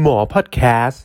[0.00, 1.04] หมอพอดแคสต์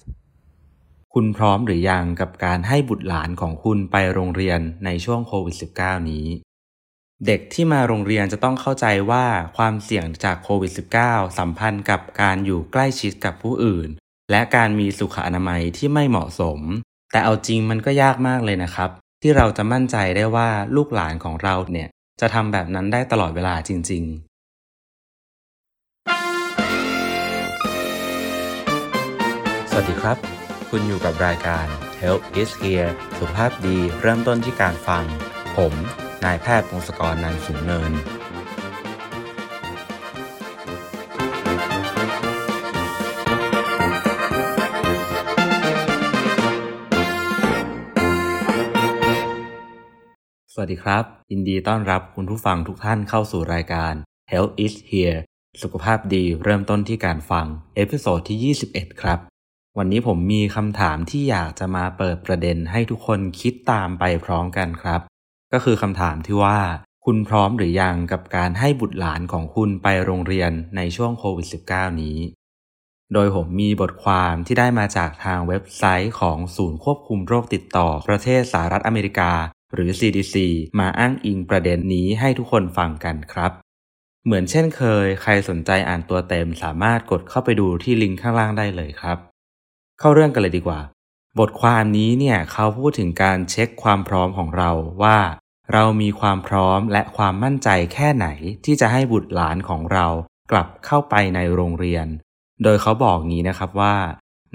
[1.13, 6.27] คุณพร้อมหรือยังกับการให้บุตรหลานของคุณไปโรงเรียนในช่วงโควิด -19 นี้
[7.25, 9.25] เด็กที่มาโรงเรียนจะต้องเข้าใจว่า
[9.57, 10.71] ความเสี่ยงจากโควิด
[11.03, 13.89] -19 สัมพันธ์กับการอยู่ใกล้ชิดกับผู้อื่น
[14.31, 16.59] และการมีสุขอนามัยที่ไม่เหมาะสม
[17.11, 18.89] แต่เอาจริงมันก็ยากมากเลยนะครับ
[19.21, 21.89] ที่เราจะมั่นใจได้ว่าลูกหลานของเราเนี่ย
[22.21, 24.05] จะทำแบบนั้นได้ตลอดเวลาจริง
[29.79, 30.17] วัสดีครับ
[30.69, 31.67] คุณอยู่กับรายการ
[32.01, 35.03] Health is here สุขภาพดีเริ่มต้นที่การฟัง
[35.57, 35.73] ผม
[36.23, 37.91] นายแพทย์พงศกรนันสูงเนิน
[50.53, 53.93] สวัสดีครับ ยินดีต้อนรับคุณผู้ฟังทุกท่านเข้าสู่รายการ
[54.31, 55.17] Health is here
[55.61, 59.21] สุขภาพดีเริ่มต้นที่การฟัง episode ที่ 21 ครับ
[59.79, 65.01] วันนี้ผมมีคำถามที่อยากจะมาเปิดประเด็นให้ทุกคนคิดตามไปพร้อมกันครับ
[65.53, 66.59] ก็คือคำถามที่ว่า
[67.05, 72.17] คุณพร้อมหรือยังกับการให้บุตรหลานของคุณไปโรงเรียนในช่วงโควิด -19 นี้
[73.13, 79.31] โดยผมมีบทความที่ได้มาจากทางเว็บไซต์ของศูนย์ควบคุมโรคติดต่อประเทศสหรัฐอเมริกา
[79.73, 80.35] หรือ CDC
[80.79, 83.51] มาอ้างอิงประเด็นนี้ให้ทุกคนฟังกันครับ
[84.25, 89.19] เหมือนเช่นเคย ใครสนใจอ่านตัวเต็มสามารถกดเข้าไปดูที่ลิงก์ข้างล่างได้เลยครับ
[89.99, 90.79] เข้าเรื่องกันเลยดีกว่า
[91.39, 94.71] บทความนี้เนี่ยเขาพูดถึงการเช็คความพร้อมของเรา
[95.03, 95.17] ว่า
[95.73, 98.27] เรามีความพร้อมและความมั่นใจแค่ไหน
[98.65, 100.07] ที่จะให้บุตรหลานของเรา
[100.51, 102.07] กลับเข้าไปในโรงเรียน
[102.63, 103.95] โดยเขาบอกงี้นะครับว่า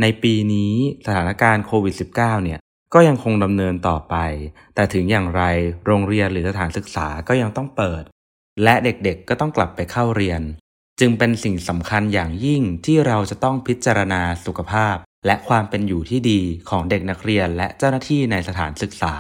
[0.01, 0.73] ในปีนี้
[1.07, 2.59] สถานการณ์โควิด -19 เนี่ย
[2.95, 4.17] ก็ยังคงดำเนินต่อไป
[4.75, 5.43] แต่ถึงอย่างไร
[5.87, 8.03] โรงเรียนหรือสถานศึกษาก็ยังต้องเปิด
[8.63, 10.43] และเด็กๆก็ต้องกลับไปเข้าเรียน
[11.01, 14.97] จึงเป็นสิ่งสำคัญอย่างยิ่งที่เราจะต้องพิจารณาสุขภาพ
[15.27, 19.15] และความเป็นอยู่ที่ดีของเด็กนักเรียนและเจ้าหน้าที่ในสถานศึกษา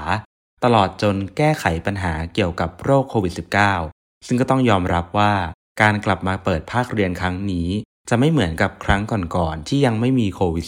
[0.65, 3.35] ตลอดจนแก้ไขปัญหาเกี่ยวกับโรคโควิด
[3.79, 5.35] -19 ซึ่งก็ต้องยอมรับว่า
[5.83, 7.69] การกลับมาเปิดภาคเรียนครั้งนี้
[8.09, 9.03] จะไม่เหมือนกับครั้ง
[9.37, 10.67] ก่อนๆที่ยังไม่มีโควิด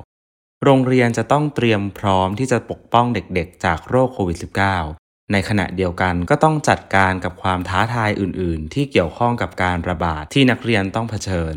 [0.00, 4.38] -19 โรงเรียนจะต้องเตรียมพร้อมที่จะปกป้องเด็กๆ จากโรคโควิด
[4.84, 11.54] -19 ในขณะเดียวกันก็ต้องจัดการกับความท้าทายอื่น ๆ ที่เกี่ยวข้องกับการระบาดที่นักเรียนต้องเผชิญ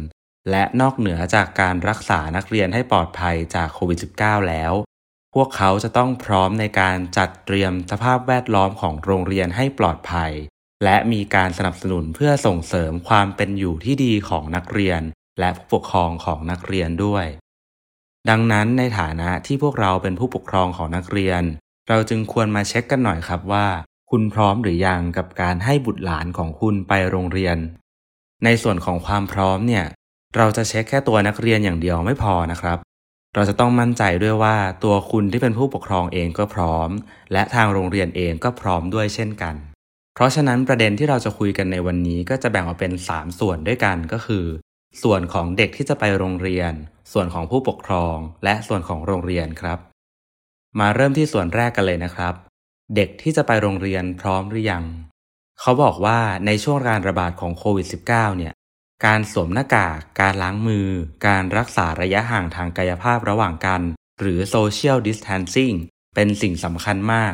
[0.52, 4.74] และนอกเหนือจากการรักษานักเรียนให้ปลอดภัยจากโควิด -19 แล้ว
[5.36, 10.32] พวกเขาจะต้องพร้อมในการจัดเตรียมสภาพแวดล้อมของโรงเรียนให้ปลอดภัย
[10.84, 15.02] และมีการสนับสนุนเพื่อส่งเสริมความเป็นอยู่ที่ดีของนักเรียน
[15.40, 17.26] และผู้ปกครองของนักเรียนด้วย
[18.30, 21.44] ดังนั้นในฐานะที่พวกเราเป็นผู้ปกครองของนักเรียน
[21.90, 23.68] เราจึงควรมาเช็คกันหน่อยครับว่า
[24.12, 27.58] คุณพร้อมหรือยังกับการให้บุตรหลานของคุณไปโรงเรียน
[28.44, 29.86] ในส่วนของความพร้อมเนี่ย
[30.36, 32.78] เราจะเช็คแค่ตัวนักเรียนอย่างเดียวไม่พอนะครับ
[33.36, 36.90] เราจะต้องมั่นใจด้วยว่าตัวคุณที่เป็นผู้ปกครองเองก็พร้อม
[37.34, 39.56] และทางโรงเรียนเองก็พร้อมด้วยเช่นกัน
[40.16, 44.46] เพราะฉะนั้นประเด็นที่เราจะคุยกันในวันนี้ก็จะแบ่งออกเป็น 3 ส่วนด้วยกันก็คือ
[45.04, 46.72] ส่วนของเด็กที่จะไปโรงเรียน
[47.14, 49.80] ส่วนของผู้ปกครอง และส่วนของโรงเรียนครับ
[50.80, 52.34] มาเริ่มที่ส่วนแรกกันเลยนะครับ
[52.96, 54.84] เด็กที่จะไปโรงเรียนพร้อมหรือยัง
[55.62, 58.54] เขาบอกว่าในช่วงการระบาดของโควิด -19 เนี่ย
[59.06, 60.88] การสวมหน้ากาก การล้างมือ
[61.28, 63.82] การรักษาระยะห่างทางกายภาพระหว่างกัน
[64.20, 65.76] หรือ social distancing
[66.16, 67.34] เป็นสิ่งสำคัญมาก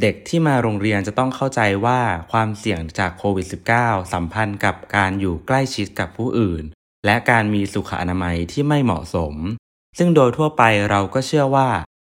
[0.00, 3.46] เด็กที่มาโรงเรียนจะต้องเข้าใจว่าความเสี่ยงจากโควิด
[3.78, 6.64] -19 สัมพันธ์กับการอยู่ใกล้ชิดกับผู้อื่น
[7.06, 9.34] และการมีสุขอนามัยที่ไม่เหมาะสม
[9.98, 11.68] ซึ่งโดยทั่วไปเราก็เชื่อว่า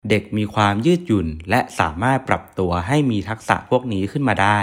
[0.10, 4.60] เด็กมีความยืดหยุ่น และสามารถปรับตัวให้มีทักษะพวกนี้ขึ้นมาได้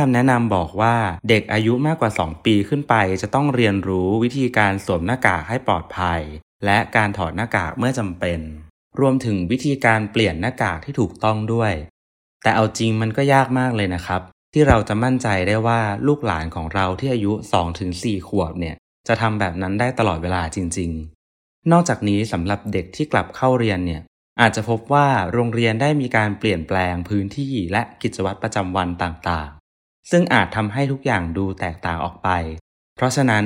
[0.00, 0.96] คำแนะนำบอกว่า
[1.28, 6.20] เด็กอายุมากกว่า 2 ปีขึ้นไป จะต้องเรียนรู้วิธีการสวมหน้ากากให้ปลอดภัย
[6.64, 8.40] และการถอดหน้ากากเมื่อจำเป็น
[9.00, 11.72] รวมถึงวิธีการเปลี่ยนหน้ากากที่ถูกต้องด้วย
[12.42, 14.22] แต่เอาจริงมันก็ยากมากเลยนะครับ
[14.52, 17.32] ที่เราจะมั่นใจได้ว่าลูกหลานของเราที่อายุ
[17.80, 18.76] 2-4 ขวบเนี่ย
[19.08, 20.90] จะทำแบบนั้นได้ตลอดเวลาจริง
[21.30, 24.02] ๆ นอกจากนี้สำหรับเด็กที่กลับเข้าเรียนเนี่ย
[24.40, 29.59] อาจจะพบว่าโรงเรียนได้มีการเปลี่ยนแปลงพื้นที่และกิจวัตรประจำวันต่างๆ
[30.10, 32.28] ซึ่งอาจทำให้ทุกอย่างดูแตกต่างออกไป
[32.96, 33.44] เพราะฉะนั้น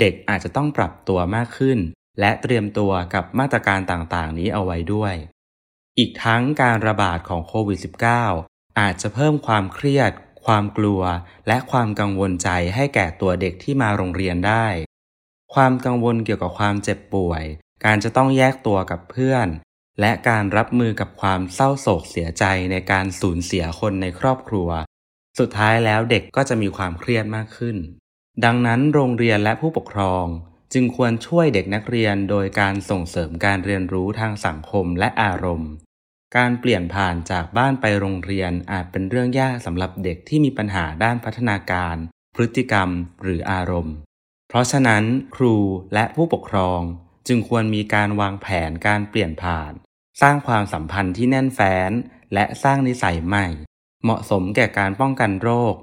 [0.00, 1.78] เด็กอาจจะต้องปรับตัวมากขึ้น
[2.20, 5.14] และเตรียมตัวกับมาตรการต่างๆ นี้เอาไว้ด้วย
[5.98, 7.78] อีกทั้งการระบาดของโควิด
[8.24, 10.12] -19 อาจจะเพิ่มความเครียด
[10.44, 11.02] ความกลัว
[11.48, 14.66] และความกังวลใจให้แก่ตัวเด็กที่มาโรงเรียนได้
[15.54, 17.42] ความกังวลเกี่ยวกับความเจ็บป่วย
[17.84, 19.48] การจะต้องแยกตัวกับเพื่อน
[20.00, 24.68] และการรับมือกับความเศร้าโศกเสียใจในการสูญเสียคนในครอบครัว
[25.38, 27.76] สุดท้ายแล้วเด็กก็จะมีความเครียดมากขึ้น
[28.44, 30.26] ดังนั้นโรงเรียนและผู้ปกครอง
[30.72, 35.70] จึงควรช่วยเด็กนักเรียนโดยการส่งเสริมการเรียนรู้ทางสังคมและอารมณ์
[36.36, 41.96] การเปลี่ยนผ่านจากบ้านไปโรงเรียนอาจเป็นเรื่องยากสำหรับเด็กที่มีปัญหาด้านพัฒนาการ
[42.34, 42.88] พฤติกรรม
[43.22, 43.96] หรืออารมณ์
[44.48, 45.04] เพราะฉะนั้น
[45.36, 45.56] ครู
[45.94, 46.80] และผู้ปกครอง
[47.28, 49.72] จึงควรมีการวางแผนการเปลี่ยนผ่าน
[50.20, 51.90] สร้างความสัมพันธ์ที่แน่นแฟ้น
[52.34, 53.46] และสร้างนิสัยใหม่
[54.06, 55.74] เหมาะสมแก่การป้องกันโรค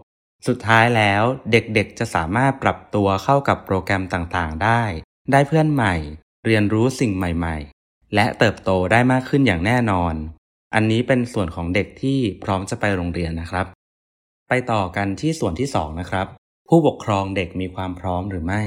[0.48, 4.84] สุดท้ายแล้วเด็กๆจะสามารถปรับตัวเข้ากับโปรแกรมต่างๆได้
[5.32, 5.96] ได้เพื่อนใหม่
[6.46, 10.14] เรียนรู้สิ่งใหม่ๆ และเติบโตได้มากขึ้นอย่างแน่นอน
[10.74, 13.66] อันนี้เป็นส่วนของเด็กที่พร้อมจะไปโรงเรียนนะครับ
[14.50, 16.28] ไปต่อกันที่ส่วนที่2นะครับ
[16.70, 18.64] ผู้ปกครองเด็กมีความพร้อมหรือไม่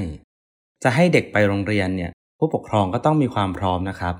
[0.83, 4.15] จะให้เด็กไปโรงเรียนเนี่ยผู้ปกครองก็ต้องมีความพร้อมนะครับ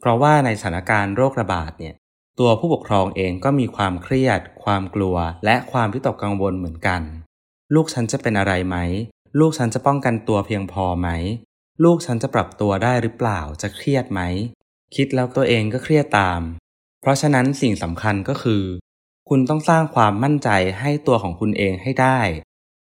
[0.00, 1.94] เพราะว่าในสถานการณ์โรคระบาดเนี่ย
[2.40, 7.02] ตัวผู้ปกครองเองก็มีความเครียด ความกลัว และความวิตกกังวลเหมือนกัน
[7.74, 8.76] ลูกฉันจะเป็นอะไรไหม
[9.40, 11.08] ลูกฉันจะป้องกันตัวเพียงพอไหม
[11.84, 14.20] ลูกฉันจะปรับตัวได้หรือเปล่า จะเครียดไหม
[14.94, 16.40] คิดแล้วตัวเองก็เครียดตาม
[17.00, 18.62] เพราะฉะนั้นสิ่งสำคัญก็คือ
[19.28, 20.48] คุณต้องสร้างความมั่นใจ
[20.80, 22.20] ให้ตัวของคุณเองให้ได้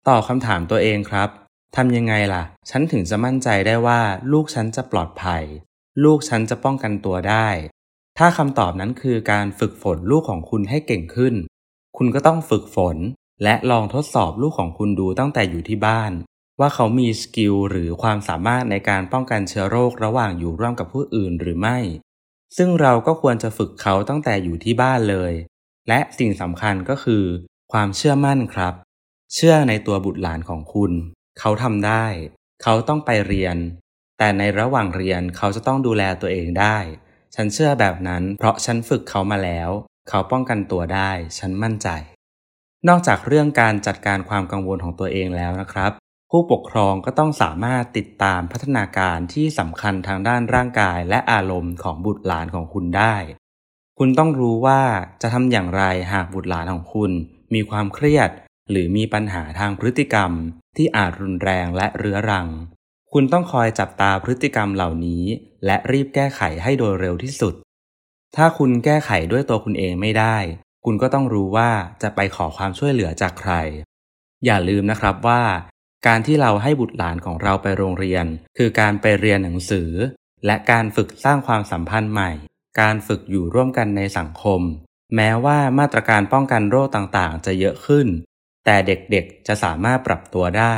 [0.08, 1.28] ตอบคำถามตัวเองครับ
[1.76, 4.00] ทำยังไงล่ะ ฉันถึงจะมั่นใจได้ว่า
[4.32, 5.42] ลูกฉันจะปลอดภัย
[6.04, 7.48] ลูกฉันจะป้องกันตัวได้
[8.18, 11.34] ถ้าคำตอบนั้นคือการฝึกฝนลูกของคุณให้เก่งขึ้น
[11.96, 12.96] คุณก็ต้องฝึกฝน
[13.42, 16.12] และลองทดสอบลูกของคุณดูตั้งแต่อยู่ที่บ้าน
[16.60, 21.78] ว่าเขามีสกิลหรือความสามารถในการป้องกันเชื้อโรคระหว่างอยู่ร่วมกับผู้อื่นหรือไม่
[22.56, 25.32] ซึ่งเราก็ควรจะฝึกเขาตั้งแต่อยู่ที่บ้านเลย
[25.88, 27.24] และสิ่งสำคัญก็คือ
[27.72, 28.74] ความเชื่อมั่นครับ
[29.34, 30.92] เชื่อในตัวบุตรหลานของคุณ
[31.38, 32.06] เขาทำได้
[32.62, 33.56] เขาต้องไปเรียน
[34.18, 36.78] แต่ในระหว่างเรียนเขาจะต้องดูแลตัวเองได้
[37.34, 39.70] ฉันเชื่อแบบนั้น เพราะฉันฝึกเขามาแล้ว
[40.08, 41.88] เขาป้องกันตัวได้ ฉันมั่นใจ
[42.88, 45.92] นอกจากเรื่องการจัดการความกังวลของตัวเองแล้วนะครับ
[46.30, 53.16] ผู้ปกครองก็ต้องสามารถติดตามพัฒนาการที่สำคัญทางด้านร่างกายและอารมณ์ของบุตรหลานของคุณได้
[53.98, 54.82] คุณต้องรู้ว่า
[55.22, 55.82] จะทำอย่างไร
[56.12, 57.10] หากบุตรหลานของคุณ
[57.54, 58.30] มีความเครียด
[58.70, 60.30] หรือมีปัญหาทางพฤติกรรม
[60.76, 62.48] ที่อาจรุนแรงและเรื้อรัง
[63.16, 65.24] คุณต้องคอยจับตาพฤติกรรมเหล่านี้
[65.66, 67.54] และรีบแก้ไขให้โดยเร็วที่สุด
[68.36, 70.36] ถ้าคุณแก้ไขด้วยตัวคุณเองไม่ได้
[70.84, 71.70] คุณก็ต้องรู้ว่า
[72.02, 73.52] จะไปขอความช่วยเหลือจากใคร
[74.44, 75.42] อย่าลืมนะครับว่า
[76.06, 78.26] การที่เราให้บุตรหลานของเราไปโรงเรียน
[78.58, 79.90] คือการไปเรียนหนังสือ
[80.46, 82.30] และการฝึกสร้างความสัมพันธ์ใหม่
[82.80, 84.60] การฝึกอยู่ร่วมกันในสังคม
[85.16, 88.06] แม้ว่ามาตรการป้องกันโรคต่างๆ จะเยอะขึ้น
[88.64, 90.76] แต่เด็กๆจะสามารถปรับตัวได้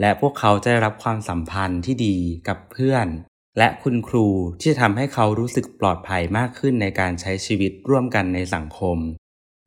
[0.00, 2.16] และพวกเขาจะได้รับความสัมพันธ์ที่ดี
[2.48, 3.06] กับเพื่อน
[3.58, 4.26] และคุณครู
[4.60, 8.98] ที่จะทำให้เขารู้สึกปลอดภัยมากขึ้นในการใช้ชีวิตร่วมกันในสังคม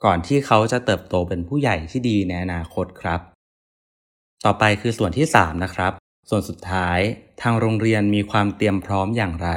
[0.03, 3.21] ก่อนที่เขาจะเติบโตเป็นผู้ใหญ่ที่ดีในอนาคตครับ
[4.45, 5.93] ต่อไปคือส่วนที่ 3 นะครับ
[6.29, 6.99] ส่วนสุดท้าย
[7.41, 9.49] ทางโรงเรียนมีความเตรียมพร้อมอย่างไร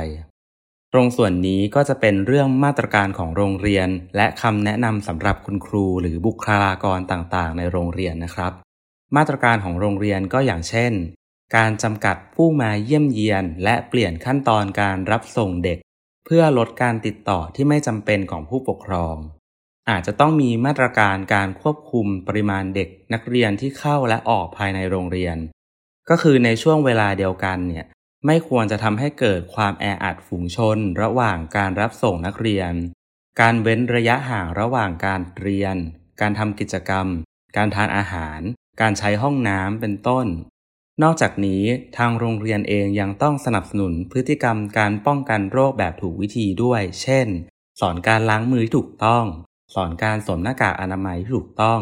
[0.92, 8.52] ตรงส่วนนี้ก็จะเป็นเรื่องมาตรการของโรงเรียน และคำแนะนำสำหรับคุณครูหรือบุคลากรต่างๆ ในโรงเรียนนะครับ
[9.16, 10.92] มาตรการของโรงเรียนก็อย่างเช่น
[11.56, 15.78] การจำกัดผู้มาเยี่ยมเยียน และเปลี่ยนขั้นตอนการรับส่งเด็ก
[16.26, 19.16] เพื่อลดการติดต่อที่ไม่จำเป็นของผู้ปกครอง
[19.90, 25.36] อาจจะต้องมีมาตรการการควบคุมปริมาณเด็กนักเรียนที่เข้าและออกภายในโรงเรียน
[26.08, 27.86] ก็คือในช่วงเวลาเดียวกันเนี่ย
[28.26, 32.72] ไม่ควรจะทำให้เกิดความแออัดฝูงชน ระหว่างการรับส่งนักเรียน
[33.40, 35.76] การเว้นระยะห่างระหว่างการเรียน
[36.20, 37.06] การทำกิจกรรม
[37.56, 38.40] การทานอาหาร
[38.80, 40.26] การใช้ห้องน้ำเป็นต้น
[41.02, 41.62] นอกจากนี้
[41.96, 47.28] ทางโรงเรียนเองยังต้องสนับสนุนพฤติกรรมการป้องกันโรคแบบถูกวิธีด้วย เช่น
[47.80, 49.24] สอนการล้างมือที่ถูกต้อง
[49.74, 51.80] สอนการสวมหน้ากากอนามัยที่ถูกต้อง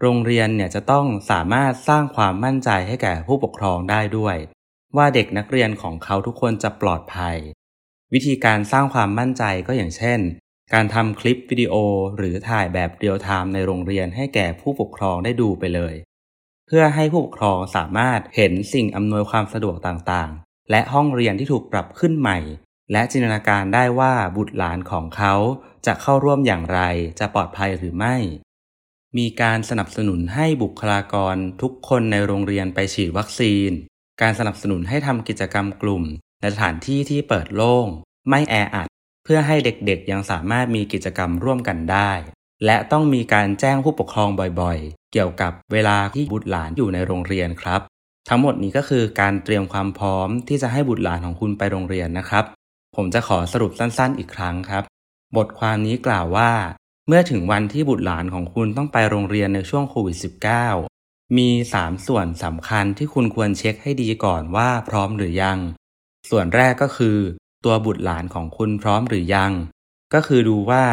[0.00, 4.36] โรงเรียนเนี่ยจะต้องสามารถสร้างความมั่นใจให้แก่ผู้ปกครองได้ด้วย
[4.96, 7.36] ว่าเด็กนักเรียนของเขาทุกคนจะปลอดภัย
[8.12, 10.20] วิธีการสร้างความมั่นใจก็อย่างเช่น
[10.72, 11.74] การทำคลิปวิดีโอ
[12.16, 15.94] หรือถ่ายแบบเรียลไทม์ในโรงเรียนให้แก่ผู้ปกครองได้ดูไปเลย
[16.72, 22.38] เพื่อให้ผู้ปกครองสามารถเห็นสิ่งอำนวยความสะดวกต่างๆ และห้องเรียนที่ถูกปรับขึ้นใหม่
[22.92, 25.34] และจินตนาการได้ว่าบุตรหลานของเขา
[25.86, 26.80] จะเข้าร่วมอย่างไร
[27.18, 28.16] จะปลอดภัยหรือไม่
[29.18, 33.70] มีการสนับสนุนให้บุคลากรทุกคนในโรงเรียนไปฉีดวัคซีน
[34.20, 36.04] การสนับสนุนให้ทำกิจกรรมกลุ่ม
[36.40, 37.86] ในสถานที่ที่เปิดโล่ง
[38.28, 38.88] ไม่แออัด
[39.24, 42.12] เพื่อให้เด็กๆยังสามารถมีกิจกรรมร่วมกันได้
[42.64, 44.28] และต้องมีการแจ้งผู้ปกครอง
[44.62, 44.78] บ่อย
[45.12, 47.80] เกี่ยวกับเวลาที่บุตรหลานอยู่ในโรงเรียนครับ
[48.28, 52.44] ทั้งหมดนี้ก็คือการเตรียมความพร้อมที่จะให้บุตรหลานของคุณไปโรงเรียนนะครับ
[52.96, 54.84] ผมจะขอสรุปสั้นๆ อีกครั้งครับ
[55.36, 56.52] บทความนี้กล่าวว่า
[57.08, 60.16] เมื่อถึงวันที่บุตรหลานของคุณต้องไปโรงเรียนในช่วงโควิด
[60.76, 61.48] -19 มี
[61.80, 65.58] 3 ส่วนสำคัญที่คุณควรเช็คให้ดีก่อนว่าพร้อมหรือยัง
[66.30, 67.18] ส่วนแรกก็คือ
[67.64, 69.52] ตัวบุตรหลานของคุณพร้อมหรือยัง
[70.14, 70.84] ก็คือดูว่า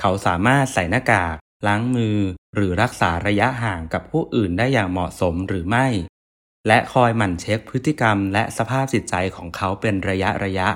[0.00, 2.18] เขาสามารถใส่หน้ากาก ล้างมือ
[2.54, 5.86] หรือรักษาระยะห่างกับผู้อื่นได้อย่างเหมาะสมหรือไม่
[6.66, 10.68] และคอยหมั่นเช็คพฤติกรรมและสภาพจิตใจของเขาเป็นระยะระยะ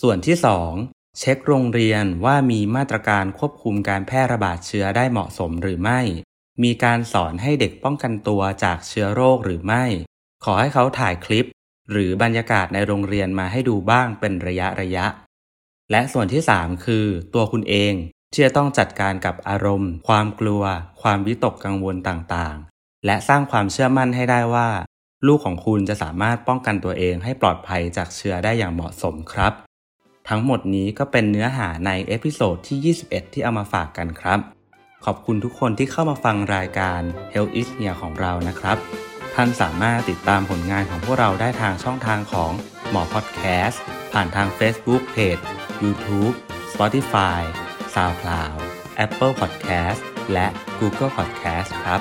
[0.00, 0.36] ส่วนที่
[0.78, 6.00] 2 เช็คโรงเรียนว่ามีมาตรการควบคุมการแพร่ระบาดเชื้อได้เหมาะสมหรือไม่
[6.62, 9.84] มีการสอนให้เด็กป้องกันตัวจากเชื้อโรคหรือไม่
[10.44, 11.48] ขอให้เขาถ่ายคลิป
[11.90, 15.06] หรือบรรยากาศในโรงเรียนมาให้ดูบ้างเป็นระยะระยะ
[15.90, 17.94] และส่วนที่ 3 คือ ตัวคุณเอง
[18.32, 20.62] ที่จะต้องจัดการกับอารมณ์ ความกลัว
[21.02, 24.68] ความวิตกกังวลต่างๆ และสร้างความเชื่อมั่นให้ได้ว่า
[25.26, 29.52] ลูกของคุณจะสามารถป้องกันตัวเองให้ปลอดภัยจากเชื้อได้อย่างเหมาะสมครับ
[30.28, 34.40] ทั้งหมดนี้ก็เป็นเนื้อหาใน episode ที่ 21 ที่เอามาฝากกันครับ
[35.04, 37.00] ขอบคุณทุกคนที่เข้ามาฟังรายการ
[37.34, 38.76] Health is Here ของเรานะครับ
[39.34, 42.52] ท่านสามารถติดตามผลงานของพวกเราได้ทางช่องทางของ
[42.90, 43.82] หมอพอดแคสต์
[44.12, 45.42] ผ่านทาง Facebook Page
[45.82, 46.34] YouTube
[46.72, 47.40] Spotify
[47.94, 48.58] SoundCloud
[49.04, 50.00] Apple Podcast
[50.32, 50.46] และ
[50.78, 52.00] Google Podcast ครับ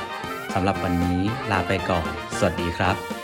[0.53, 1.19] สำหรับวันนี้
[1.51, 3.16] ลาไปก่อน สวัสดีครับ